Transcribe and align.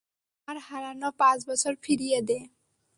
আমার 0.47 0.57
হারানো 0.67 1.09
পাঁচ 1.19 1.39
বছর 1.49 1.73
ফিরিয়ে 1.83 2.19
দে! 2.21 2.39